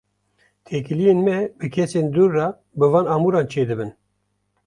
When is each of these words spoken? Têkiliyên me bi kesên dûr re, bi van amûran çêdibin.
Têkiliyên 0.65 1.19
me 1.25 1.37
bi 1.57 1.67
kesên 1.73 2.07
dûr 2.13 2.29
re, 2.35 2.47
bi 2.77 2.85
van 2.93 3.05
amûran 3.15 3.45
çêdibin. 3.51 3.91